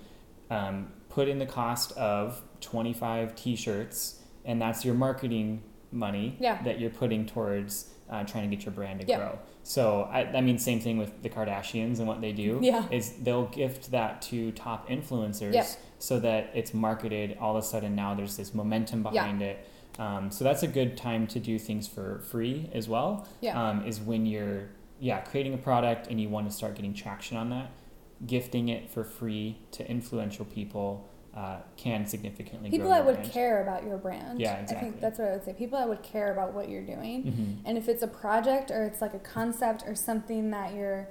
um, 0.50 0.92
put 1.16 1.28
in 1.28 1.38
the 1.38 1.46
cost 1.46 1.92
of 1.96 2.42
25 2.60 3.34
t-shirts 3.34 4.20
and 4.44 4.60
that's 4.60 4.84
your 4.84 4.94
marketing 4.94 5.62
money 5.90 6.36
Yeah. 6.38 6.60
that 6.64 6.78
you're 6.78 6.90
putting 6.90 7.24
towards 7.24 7.90
uh, 8.10 8.22
trying 8.24 8.48
to 8.50 8.54
get 8.54 8.66
your 8.66 8.74
brand 8.74 9.00
to 9.00 9.06
Yeah. 9.06 9.16
grow. 9.16 9.38
So 9.62 10.02
I, 10.12 10.20
I 10.26 10.40
mean, 10.42 10.58
same 10.58 10.78
thing 10.78 10.98
with 10.98 11.22
the 11.22 11.30
Kardashians 11.30 11.98
and 12.00 12.06
what 12.06 12.20
they 12.20 12.32
do 12.32 12.58
Yeah. 12.62 12.84
is 12.90 13.14
they'll 13.22 13.46
gift 13.46 13.90
that 13.92 14.20
to 14.28 14.52
top 14.52 14.90
influencers 14.90 15.54
Yep. 15.54 15.66
so 15.98 16.20
that 16.20 16.50
it's 16.54 16.74
marketed 16.74 17.38
all 17.40 17.56
of 17.56 17.64
a 17.64 17.66
sudden 17.66 17.96
now 17.96 18.12
there's 18.14 18.36
this 18.36 18.52
momentum 18.54 18.98
Yeah. 19.04 19.10
behind 19.10 19.40
it. 19.40 19.66
Um, 19.98 20.30
so 20.30 20.44
that's 20.44 20.62
a 20.62 20.68
good 20.68 20.98
time 20.98 21.26
to 21.28 21.40
do 21.40 21.58
things 21.58 21.88
for 21.88 22.18
free 22.30 22.68
as 22.74 22.90
well 22.90 23.26
Yeah. 23.40 23.58
um, 23.70 23.86
is 23.86 24.00
when 24.02 24.26
you're 24.26 24.68
yeah 25.00 25.20
creating 25.20 25.54
a 25.54 25.58
product 25.58 26.08
and 26.10 26.20
you 26.20 26.28
want 26.28 26.46
to 26.48 26.54
start 26.54 26.74
getting 26.74 26.92
traction 26.94 27.36
on 27.38 27.48
that 27.50 27.70
gifting 28.24 28.68
it 28.68 28.88
for 28.90 29.04
free 29.04 29.58
to 29.72 29.88
influential 29.90 30.44
people 30.44 31.08
uh, 31.34 31.58
can 31.76 32.06
significantly 32.06 32.70
people 32.70 32.88
that 32.88 33.04
would 33.04 33.16
brand. 33.16 33.30
care 33.30 33.62
about 33.62 33.84
your 33.84 33.98
brand. 33.98 34.40
Yeah, 34.40 34.54
I 34.54 34.60
exactly. 34.60 34.88
think 34.88 35.00
that's 35.02 35.18
what 35.18 35.28
I 35.28 35.32
would 35.32 35.44
say. 35.44 35.52
People 35.52 35.78
that 35.78 35.86
would 35.86 36.02
care 36.02 36.32
about 36.32 36.54
what 36.54 36.70
you're 36.70 36.86
doing. 36.86 37.24
Mhm. 37.24 37.68
And 37.68 37.76
if 37.76 37.88
it's 37.90 38.02
a 38.02 38.06
project 38.08 38.70
or 38.70 38.84
it's 38.84 39.02
like 39.02 39.12
a 39.12 39.18
concept 39.18 39.84
or 39.86 39.94
something 39.94 40.50
that 40.52 40.72
you're, 40.74 41.08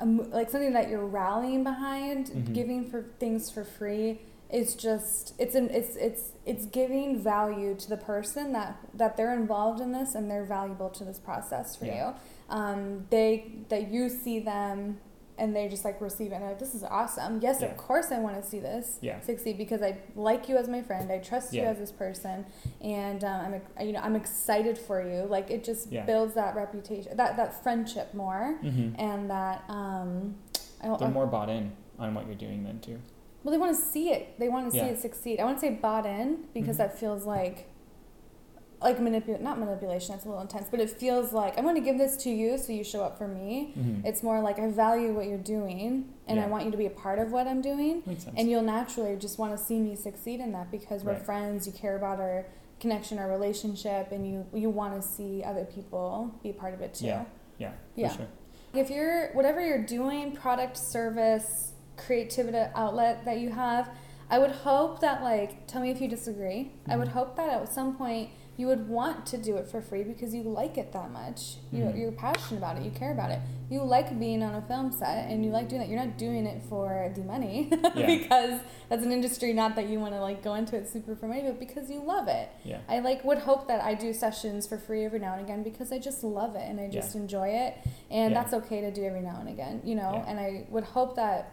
um, 0.00 0.30
like 0.30 0.48
something 0.48 0.72
that 0.72 0.88
you're 0.88 1.04
rallying 1.04 1.62
behind, 1.62 2.28
Mhm. 2.28 2.54
giving 2.54 2.86
for 2.86 3.02
things 3.18 3.50
for 3.50 3.64
free, 3.64 4.22
it's 4.48 4.74
just 4.74 5.34
it's 5.38 5.54
an 5.56 5.68
it's 5.70 5.94
it's 5.96 6.32
it's 6.46 6.64
giving 6.66 7.18
value 7.22 7.74
to 7.74 7.88
the 7.90 7.96
person 7.98 8.52
that 8.52 8.78
that 8.94 9.16
they're 9.18 9.34
involved 9.34 9.80
in 9.82 9.92
this 9.92 10.14
and 10.14 10.30
they're 10.30 10.44
valuable 10.44 10.88
to 10.88 11.04
this 11.04 11.18
process 11.18 11.76
for 11.76 11.84
Yeah. 11.84 12.10
you. 12.10 12.14
Um, 12.48 13.06
they 13.10 13.56
that 13.68 13.90
you 13.90 14.08
see 14.08 14.38
them 14.38 15.00
and 15.38 15.54
they 15.54 15.68
just 15.68 15.84
like 15.84 16.00
receive 16.00 16.32
it 16.32 16.36
and 16.36 16.42
they're 16.42 16.50
like 16.50 16.58
this 16.58 16.74
is 16.74 16.82
awesome. 16.84 17.40
Yes, 17.40 17.58
Yeah. 17.60 17.68
of 17.68 17.76
course 17.76 18.10
I 18.10 18.18
want 18.18 18.42
to 18.42 18.48
see 18.48 18.58
this 18.60 18.98
Yeah. 19.02 19.20
succeed 19.20 19.58
because 19.58 19.82
I 19.82 19.98
like 20.14 20.48
you 20.48 20.56
as 20.56 20.68
my 20.68 20.82
friend. 20.82 21.10
I 21.12 21.18
trust 21.18 21.52
you 21.52 21.62
as 21.62 21.78
this 21.78 21.92
person, 21.92 22.46
and 22.80 23.22
um, 23.24 23.54
I'm 23.78 23.86
you 23.86 23.92
know 23.92 24.00
I'm 24.00 24.16
excited 24.16 24.78
for 24.78 25.02
you. 25.02 25.24
Like 25.24 25.50
it 25.50 25.64
just 25.64 25.90
Yeah. 25.92 26.04
builds 26.04 26.34
that 26.34 26.54
reputation, 26.54 27.16
that 27.16 27.36
that 27.36 27.62
friendship 27.62 28.14
more, 28.14 28.58
Mhm. 28.62 28.94
and 28.98 29.30
that 29.30 29.64
um, 29.68 30.36
I 30.82 30.96
they're 30.96 31.08
more 31.08 31.26
bought 31.26 31.48
in 31.50 31.72
on 31.98 32.14
what 32.14 32.26
you're 32.26 32.34
doing 32.34 32.64
then 32.64 32.80
too 32.80 32.98
well, 33.44 33.52
they 33.52 33.58
want 33.58 33.76
to 33.76 33.80
see 33.80 34.10
it. 34.10 34.36
They 34.40 34.48
want 34.48 34.64
to 34.66 34.72
see 34.72 34.78
Yeah. 34.78 34.86
it 34.86 34.98
succeed. 35.00 35.38
I 35.38 35.44
want 35.44 35.58
to 35.58 35.60
say 35.60 35.70
bought 35.70 36.04
in 36.04 36.46
because 36.52 36.74
Mhm. 36.76 36.78
that 36.78 36.98
feels 36.98 37.24
like 37.24 37.68
like 38.82 39.00
manipulate 39.00 39.40
not 39.42 39.58
manipulation. 39.58 40.12
That's 40.12 40.24
a 40.24 40.28
little 40.28 40.42
intense, 40.42 40.68
but 40.70 40.80
it 40.80 40.90
feels 40.90 41.32
like 41.32 41.56
I'm 41.56 41.64
going 41.64 41.76
to 41.76 41.80
give 41.80 41.96
this 41.98 42.16
to 42.18 42.30
you 42.30 42.58
so 42.58 42.72
you 42.72 42.84
show 42.84 43.02
up 43.02 43.16
for 43.16 43.26
me. 43.26 43.72
Mhm. 43.76 44.04
It's 44.04 44.22
more 44.22 44.40
like 44.40 44.58
I 44.58 44.68
value 44.70 45.14
what 45.14 45.26
you're 45.26 45.38
doing, 45.38 46.12
and 46.26 46.38
I 46.38 46.46
want 46.46 46.64
you 46.66 46.70
to 46.70 46.76
be 46.76 46.86
a 46.86 46.90
part 46.90 47.18
of 47.18 47.32
what 47.32 47.46
I'm 47.46 47.62
doing. 47.62 48.02
makes 48.06 48.24
sense 48.24 48.34
And 48.38 48.50
you'll 48.50 48.62
naturally 48.62 49.16
just 49.16 49.38
want 49.38 49.56
to 49.56 49.62
see 49.62 49.78
me 49.80 49.96
succeed 49.96 50.40
in 50.40 50.52
that 50.52 50.70
because 50.70 51.04
we're 51.04 51.12
Right. 51.12 51.22
friends. 51.24 51.66
You 51.66 51.72
care 51.72 51.96
about 51.96 52.20
our 52.20 52.44
connection, 52.78 53.18
our 53.18 53.28
relationship, 53.30 54.12
and 54.12 54.26
you 54.28 54.44
you 54.52 54.68
want 54.68 55.00
to 55.00 55.06
see 55.08 55.42
other 55.42 55.64
people 55.64 56.30
be 56.42 56.52
part 56.52 56.74
of 56.74 56.82
it 56.82 56.92
too. 56.94 57.06
Yeah. 57.06 57.24
yeah 57.58 57.70
for 57.70 58.00
Yeah. 58.00 58.08
sure 58.16 58.26
If 58.74 58.90
you're 58.90 59.28
whatever 59.32 59.64
you're 59.66 59.82
doing, 59.86 60.32
product, 60.32 60.76
service, 60.76 61.72
creativity 61.96 62.58
outlet 62.74 63.24
that 63.24 63.38
you 63.38 63.48
have, 63.50 63.88
I 64.30 64.38
would 64.38 64.50
hope 64.50 65.00
that 65.00 65.22
like 65.22 65.66
tell 65.66 65.80
me 65.82 65.90
if 65.90 66.00
you 66.00 66.08
disagree. 66.08 66.72
I 66.88 66.96
would 66.96 67.08
Mhm. 67.08 67.12
hope 67.12 67.36
that 67.36 67.48
at 67.50 67.68
some 67.72 67.96
point 67.96 68.30
you 68.56 68.66
would 68.68 68.88
want 68.88 69.26
to 69.26 69.36
do 69.36 69.56
it 69.58 69.68
for 69.68 69.82
free 69.82 70.02
because 70.02 70.34
you 70.34 70.42
like 70.42 70.78
it 70.78 70.90
that 70.92 71.10
much. 71.10 71.58
You 71.70 71.84
Mhm. 71.84 71.98
you're 71.98 72.12
passionate 72.12 72.56
about 72.58 72.78
it. 72.78 72.82
You 72.84 72.90
care 72.90 73.12
about 73.12 73.30
it. 73.30 73.38
You 73.68 73.82
like 73.82 74.18
being 74.18 74.42
on 74.42 74.54
a 74.54 74.62
film 74.62 74.90
set, 74.92 75.28
and 75.30 75.44
you 75.44 75.50
like 75.50 75.68
doing 75.68 75.80
that. 75.82 75.88
You're 75.90 76.02
not 76.02 76.16
doing 76.16 76.46
it 76.46 76.62
for 76.62 77.10
the 77.14 77.22
money 77.22 77.68
Yeah. 77.94 78.06
because 78.06 78.60
that's 78.88 79.04
an 79.04 79.12
industry. 79.12 79.52
Not 79.52 79.76
that 79.76 79.88
you 79.88 80.00
want 80.00 80.14
to 80.14 80.20
like 80.22 80.42
go 80.42 80.54
into 80.54 80.74
it 80.76 80.88
super 80.88 81.14
for 81.14 81.26
money, 81.28 81.42
but 81.42 81.58
because 81.60 81.90
you 81.90 82.00
love 82.00 82.28
it. 82.28 82.48
Yeah. 82.64 82.78
I 82.88 83.00
like 83.00 83.24
would 83.24 83.38
hope 83.38 83.68
that 83.68 83.82
I 83.84 83.92
do 83.94 84.12
sessions 84.14 84.66
for 84.66 84.78
free 84.78 85.04
every 85.04 85.18
now 85.18 85.34
and 85.34 85.42
again 85.42 85.62
because 85.62 85.92
I 85.92 85.98
just 85.98 86.24
love 86.24 86.56
it 86.56 86.62
and 86.68 86.80
I 86.80 86.88
just 86.88 87.14
Yeah. 87.14 87.20
enjoy 87.20 87.48
it, 87.48 87.74
and 88.10 88.32
Yeah. 88.32 88.40
that's 88.40 88.54
okay 88.54 88.80
to 88.80 88.90
do 88.90 89.04
every 89.04 89.20
now 89.20 89.36
and 89.38 89.48
again, 89.50 89.82
you 89.84 89.94
know. 89.96 90.24
And 90.26 90.40
I 90.40 90.64
would 90.70 90.84
hope 90.84 91.14
that. 91.16 91.52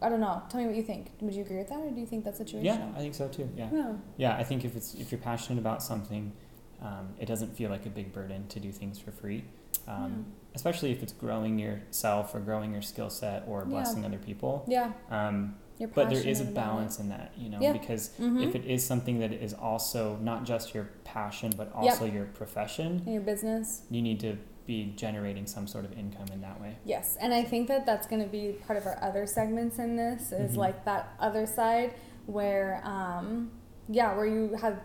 I 0.00 0.08
don't 0.08 0.20
know. 0.20 0.42
Tell 0.48 0.60
me 0.60 0.66
what 0.66 0.76
you 0.76 0.82
think. 0.82 1.10
Would 1.20 1.34
you 1.34 1.42
agree 1.42 1.58
with 1.58 1.68
that, 1.68 1.78
or 1.80 1.90
do 1.90 2.00
you 2.00 2.06
think 2.06 2.24
that's 2.24 2.38
situational? 2.40 2.64
Yeah, 2.64 2.86
I 2.96 2.98
think 3.00 3.14
so 3.14 3.28
too. 3.28 3.48
Yeah. 3.56 3.68
Yeah. 3.72 3.92
Yeah, 4.16 4.36
I 4.36 4.44
think 4.44 4.64
if 4.64 4.76
it's 4.76 4.94
if 4.94 5.10
you're 5.10 5.20
passionate 5.20 5.58
about 5.58 5.82
something, 5.82 6.32
um, 6.80 7.08
it 7.18 7.26
doesn't 7.26 7.56
feel 7.56 7.70
like 7.70 7.84
a 7.86 7.90
big 7.90 8.12
burden 8.12 8.46
to 8.48 8.60
do 8.60 8.70
things 8.72 8.98
for 8.98 9.10
free. 9.10 9.44
Um, 9.86 10.26
Especially 10.54 10.90
if 10.90 11.02
it's 11.02 11.12
growing 11.12 11.58
yourself 11.58 12.34
or 12.34 12.40
growing 12.40 12.72
your 12.72 12.82
skill 12.82 13.10
set 13.10 13.44
or 13.46 13.60
Yeah. 13.60 13.64
blessing 13.66 14.04
other 14.04 14.18
people. 14.18 14.64
Yeah. 14.66 14.92
Um, 15.10 15.54
but 15.94 16.08
there 16.10 16.18
is 16.18 16.40
a 16.40 16.44
passionate 16.44 16.50
about 16.50 16.50
it. 16.50 16.54
balance 16.54 16.98
in 16.98 17.08
that, 17.10 17.32
you 17.36 17.48
know, 17.48 17.58
Yeah. 17.60 17.72
because 17.72 18.10
Mhm. 18.18 18.42
if 18.48 18.54
it 18.56 18.64
is 18.64 18.84
something 18.84 19.20
that 19.20 19.32
is 19.32 19.54
also 19.54 20.16
not 20.16 20.44
just 20.44 20.74
your 20.74 20.88
passion 21.04 21.52
but 21.56 21.72
also 21.72 22.04
your 22.06 22.24
profession, 22.26 23.02
in 23.06 23.12
your 23.12 23.22
business. 23.22 23.82
you 23.90 24.02
need 24.02 24.18
to 24.20 24.36
be 24.68 24.92
generating 24.96 25.46
some 25.46 25.66
sort 25.66 25.84
of 25.86 25.92
income 25.98 26.26
in 26.32 26.42
that 26.42 26.60
way. 26.60 26.76
Yes, 26.84 27.16
and 27.20 27.32
I 27.34 27.42
think 27.42 27.66
that 27.68 27.86
that's 27.86 28.06
going 28.06 28.22
to 28.22 28.28
be 28.28 28.52
part 28.66 28.78
of 28.78 28.86
our 28.86 29.02
other 29.02 29.26
segments 29.26 29.78
in 29.78 29.96
this 29.96 30.30
is 30.30 30.52
Mhm. 30.52 30.56
like 30.58 30.84
that 30.84 31.08
other 31.18 31.46
side 31.46 31.94
where, 32.26 32.80
um, 32.84 33.50
yeah, 33.88 34.14
where 34.14 34.26
you 34.26 34.54
have 34.56 34.78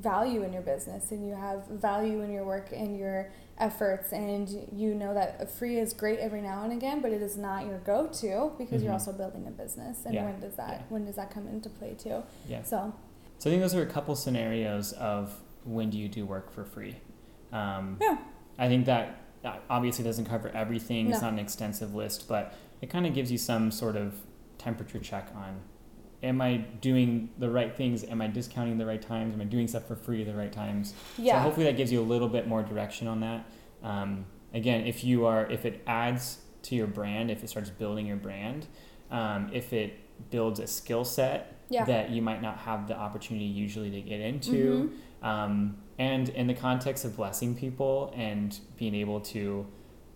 value 0.00 0.42
in 0.44 0.52
your 0.52 0.62
business 0.62 1.10
and 1.10 1.26
you 1.26 1.34
have 1.34 1.66
value 1.66 2.20
in 2.22 2.30
your 2.32 2.44
work 2.44 2.68
and 2.72 2.96
your 2.96 3.30
efforts, 3.58 4.12
and 4.12 4.48
you 4.72 4.94
know 4.94 5.12
that 5.14 5.50
free 5.50 5.78
is 5.78 5.92
great 5.92 6.18
every 6.20 6.40
now 6.40 6.62
and 6.62 6.72
again, 6.72 7.00
but 7.00 7.10
it 7.12 7.20
is 7.20 7.36
not 7.36 7.66
your 7.66 7.78
go-to 7.80 8.52
because 8.56 8.82
you're 8.82 8.90
Mhm. 8.92 8.94
also 8.94 9.12
building 9.12 9.46
a 9.48 9.50
business. 9.50 10.04
And 10.06 10.14
Yeah, 10.14 10.24
when 10.26 10.38
does 10.40 10.54
that 10.56 10.70
yeah. 10.70 10.82
when 10.88 11.04
does 11.04 11.16
that 11.16 11.30
come 11.30 11.46
into 11.48 11.68
play 11.68 11.94
too? 11.94 12.22
Yeah. 12.48 12.62
So 12.62 12.92
So 13.38 13.50
I 13.50 13.52
think 13.52 13.62
those 13.62 13.74
are 13.74 13.82
a 13.82 13.86
couple 13.86 14.14
scenarios 14.14 14.92
of 14.92 15.40
when 15.64 15.90
do 15.90 15.98
you 15.98 16.08
do 16.08 16.24
work 16.24 16.50
for 16.50 16.64
free. 16.64 16.96
Um, 17.52 17.98
Yeah. 18.00 18.16
I 18.58 18.68
think 18.68 18.86
that 18.86 19.16
obviously 19.70 20.04
doesn't 20.04 20.26
cover 20.26 20.48
everything. 20.54 21.10
It's 21.10 21.20
not 21.22 21.32
an 21.32 21.38
extensive 21.38 21.94
list, 21.94 22.28
but 22.28 22.54
it 22.80 22.90
kind 22.90 23.06
of 23.06 23.14
gives 23.14 23.30
you 23.30 23.38
some 23.38 23.70
sort 23.70 23.96
of 23.96 24.14
temperature 24.58 24.98
check 24.98 25.30
on 25.34 25.60
am 26.24 26.40
I 26.40 26.56
doing 26.56 27.28
the 27.38 27.50
right 27.50 27.76
things? 27.76 28.02
Am 28.04 28.20
I 28.20 28.26
discounting 28.26 28.78
the 28.78 28.86
right 28.86 29.00
times? 29.00 29.34
Am 29.34 29.40
I 29.40 29.44
doing 29.44 29.68
stuff 29.68 29.86
for 29.86 29.94
free 29.94 30.22
at 30.22 30.26
the 30.26 30.34
right 30.34 30.52
times? 30.52 30.94
yeah, 31.18 31.36
So 31.36 31.42
hopefully 31.42 31.66
that 31.66 31.76
gives 31.76 31.92
you 31.92 32.00
a 32.00 32.02
little 32.02 32.28
bit 32.28 32.48
more 32.48 32.62
direction 32.62 33.06
on 33.06 33.20
that. 33.20 33.44
Um, 33.82 34.24
again, 34.52 34.86
if 34.86 35.04
you 35.04 35.26
are, 35.26 35.46
if 35.50 35.64
it 35.64 35.82
adds 35.86 36.38
to 36.64 36.74
your 36.74 36.86
brand, 36.86 37.30
if 37.30 37.42
it 37.44 37.48
starts 37.50 37.70
building 37.70 38.06
your 38.06 38.16
brand, 38.16 38.66
um, 39.10 39.50
if 39.52 39.72
it 39.72 39.98
builds 40.30 40.60
a 40.60 40.66
skill 40.66 41.04
set 41.04 41.56
yeah, 41.70 41.84
that 41.84 42.10
you 42.10 42.20
might 42.22 42.42
not 42.42 42.58
have 42.58 42.86
the 42.88 42.96
opportunity 42.96 43.46
usually 43.46 43.90
to 43.90 44.00
get 44.02 44.20
into, 44.20 44.90
Mhm. 45.22 45.26
um, 45.26 45.76
and 45.98 46.28
in 46.30 46.46
the 46.46 46.54
context 46.54 47.04
of 47.04 47.16
blessing 47.16 47.54
people 47.54 48.12
and 48.16 48.58
being 48.76 48.94
able 48.94 49.20
to, 49.20 49.66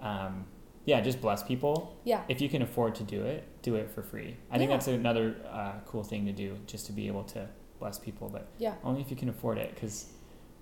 um, 0.01 0.47
yeah, 0.85 1.01
just 1.01 1.21
bless 1.21 1.43
people. 1.43 1.97
yeah. 2.05 2.23
If 2.29 2.41
you 2.41 2.49
can 2.49 2.63
afford 2.63 2.95
to 2.97 3.05
do 3.05 3.23
it, 3.25 3.45
do 3.63 3.75
it 3.77 3.91
for 3.91 4.03
free. 4.03 4.37
I 4.51 4.57
think 4.59 4.71
that's 4.71 4.89
another 4.89 5.37
uh, 5.51 5.73
cool 5.87 6.03
thing 6.03 6.25
to 6.27 6.33
do, 6.33 6.57
just 6.67 6.87
to 6.87 6.93
be 6.93 7.07
able 7.09 7.25
to 7.25 7.49
bless 7.79 7.99
people, 7.99 8.29
but 8.31 8.49
Yeah. 8.59 8.75
only 8.85 9.01
if 9.03 9.11
you 9.11 9.17
can 9.17 9.29
afford 9.29 9.59
it, 9.59 9.75
because, 9.75 10.13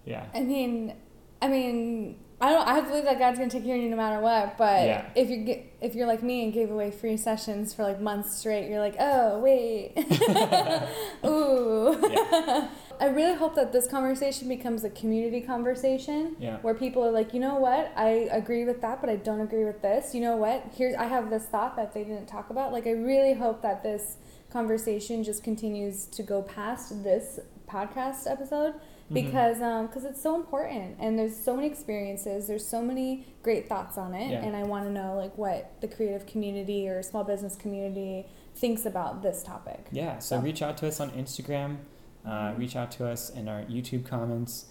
yeah. 0.04 0.26
I 0.34 0.40
mean, 0.42 0.94
I 1.42 1.48
mean, 1.48 2.18
I 2.38 2.52
don't. 2.52 2.68
I 2.68 2.74
have 2.74 2.84
to 2.84 2.90
believe 2.90 3.04
that 3.04 3.18
God's 3.18 3.38
gonna 3.38 3.50
take 3.50 3.64
care 3.64 3.76
of 3.76 3.82
you 3.82 3.88
no 3.88 3.96
matter 3.96 4.20
what. 4.20 4.58
But 4.58 4.84
Yeah. 4.86 5.06
if 5.14 5.30
you 5.30 5.38
get, 5.38 5.64
if 5.80 5.94
you're 5.94 6.06
like 6.06 6.22
me 6.22 6.44
and 6.44 6.52
gave 6.52 6.70
away 6.70 6.90
free 6.90 7.16
sessions 7.16 7.72
for 7.72 7.82
like 7.82 7.98
months 8.00 8.36
straight, 8.36 8.68
you're 8.68 8.78
like, 8.80 8.96
oh 9.00 9.38
wait, 9.40 9.94
ooh. 11.24 11.98
Yeah. 12.10 12.68
I 12.98 13.06
really 13.08 13.34
hope 13.34 13.54
that 13.56 13.72
this 13.72 13.86
conversation 13.86 14.48
becomes 14.48 14.82
a 14.84 14.88
community 14.90 15.40
conversation 15.42 16.34
Yeah. 16.38 16.56
where 16.58 16.72
people 16.74 17.04
are 17.04 17.10
like, 17.10 17.34
you 17.34 17.40
know 17.40 17.56
what, 17.56 17.92
I 17.94 18.28
agree 18.32 18.64
with 18.64 18.80
that, 18.80 19.00
but 19.02 19.10
I 19.10 19.16
don't 19.16 19.40
agree 19.42 19.64
with 19.64 19.82
this. 19.82 20.14
You 20.14 20.22
know 20.22 20.36
what? 20.36 20.64
Here's 20.74 20.94
I 20.94 21.04
have 21.04 21.28
this 21.28 21.44
thought 21.44 21.76
that 21.76 21.92
they 21.92 22.04
didn't 22.04 22.26
talk 22.26 22.48
about. 22.50 22.72
Like 22.72 22.86
I 22.86 22.92
really 22.92 23.34
hope 23.34 23.60
that 23.62 23.82
this 23.82 24.16
conversation 24.50 25.22
just 25.24 25.42
continues 25.42 26.06
to 26.06 26.22
go 26.22 26.42
past 26.42 27.02
this 27.02 27.38
podcast 27.68 28.30
episode 28.30 28.74
Mhm. 29.10 29.14
because 29.14 29.60
um 29.60 29.86
because 29.86 30.04
it's 30.04 30.20
so 30.22 30.34
important 30.36 30.96
and 31.00 31.18
there's 31.18 31.36
so 31.36 31.54
many 31.56 31.66
experiences 31.68 32.46
there's 32.46 32.66
so 32.66 32.80
many 32.82 33.26
great 33.42 33.68
thoughts 33.68 33.98
on 33.98 34.14
it 34.14 34.30
Yeah. 34.30 34.44
and 34.44 34.56
i 34.56 34.62
want 34.62 34.84
to 34.84 34.90
know 34.90 35.14
like 35.16 35.36
what 35.36 35.72
the 35.80 35.88
creative 35.88 36.26
community 36.26 36.88
or 36.88 37.02
small 37.02 37.24
business 37.24 37.56
community 37.56 38.26
thinks 38.54 38.86
about 38.86 39.22
this 39.22 39.42
topic 39.42 39.86
Yeah, 39.92 40.18
so 40.18 40.36
So- 40.36 40.42
reach 40.42 40.62
out 40.62 40.76
to 40.78 40.88
us 40.88 40.98
on 41.00 41.10
Instagram, 41.10 41.76
uh, 42.24 42.54
reach 42.56 42.74
out 42.74 42.90
to 42.92 43.06
us 43.06 43.28
in 43.30 43.48
our 43.48 43.62
YouTube 43.64 44.06
comments, 44.06 44.66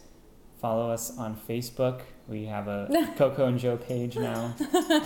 follow 0.66 0.90
us 0.90 1.16
on 1.20 1.36
Facebook. 1.48 1.98
We 2.28 2.46
have 2.46 2.68
a 2.68 2.80
Coco 3.20 3.46
and 3.46 3.60
Jo 3.60 3.78
page 3.78 4.16
now. 4.18 4.42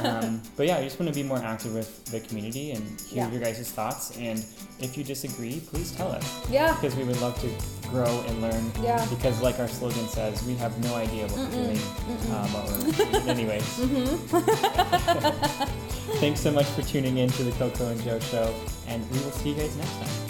Um, 0.07 0.41
but 0.55 0.67
yeah, 0.67 0.77
I 0.77 0.83
just 0.87 0.97
want 0.97 1.13
to 1.13 1.17
be 1.21 1.27
more 1.31 1.39
active 1.53 1.73
with 1.73 1.91
the 2.05 2.21
community 2.21 2.71
and 2.71 2.81
hear 3.01 3.23
Yeah. 3.25 3.31
your 3.33 3.41
guys' 3.41 3.69
thoughts. 3.69 4.17
And 4.17 4.39
if 4.79 4.95
you 4.97 5.03
disagree, 5.03 5.59
please 5.71 5.91
tell 5.91 6.09
us 6.13 6.25
yeah 6.49 6.71
because 6.75 6.95
we 6.95 7.03
would 7.03 7.19
love 7.19 7.35
to 7.41 7.49
grow 7.89 8.13
and 8.27 8.35
learn. 8.41 8.63
yeah 8.81 9.03
Because, 9.15 9.41
like 9.41 9.59
our 9.59 9.67
slogan 9.67 10.07
says, 10.07 10.41
we 10.47 10.55
have 10.63 10.73
no 10.87 10.95
idea 10.95 11.23
what 11.27 11.39
we're 11.39 11.47
Mm-mm, 11.47 11.67
doing. 11.67 11.81
mm-mm. 12.07 12.31
Uh, 12.31 12.47
but 12.53 12.63
we're, 13.25 13.29
anyways, 13.35 13.67
mm-hmm. 13.83 14.15
thanks 16.23 16.39
so 16.39 16.51
much 16.51 16.67
for 16.67 16.83
tuning 16.83 17.17
in 17.17 17.29
to 17.37 17.43
the 17.43 17.51
Coco 17.59 17.89
and 17.91 17.99
Jo 18.07 18.17
show, 18.31 18.47
and 18.87 18.99
we 19.11 19.17
will 19.23 19.35
see 19.41 19.49
you 19.49 19.55
guys 19.55 19.75
next 19.75 19.97
time. 19.99 20.28